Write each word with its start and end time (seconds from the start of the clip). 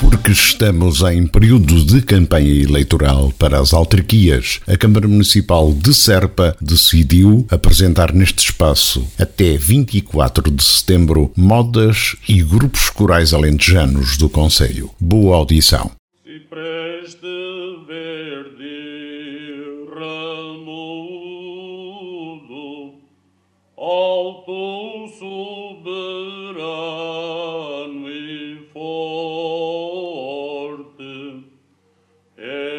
Porque 0.00 0.30
estamos 0.30 1.02
em 1.02 1.26
período 1.26 1.84
de 1.84 2.00
campanha 2.02 2.62
eleitoral 2.62 3.32
para 3.38 3.60
as 3.60 3.72
autarquias, 3.72 4.60
a 4.66 4.76
Câmara 4.76 5.08
Municipal 5.08 5.72
de 5.72 5.92
Serpa 5.92 6.56
decidiu 6.60 7.46
apresentar 7.50 8.12
neste 8.12 8.38
espaço, 8.38 9.06
até 9.18 9.56
24 9.56 10.50
de 10.50 10.62
setembro, 10.62 11.32
modas 11.36 12.16
e 12.28 12.42
grupos 12.42 12.90
corais 12.90 13.34
alentejanos 13.34 14.16
do 14.16 14.28
Conselho. 14.28 14.90
Boa 15.00 15.36
audição. 15.36 15.90